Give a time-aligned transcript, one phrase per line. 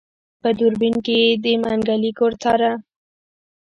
[0.41, 2.71] په دوربين کې يې د منګلي کور څاره.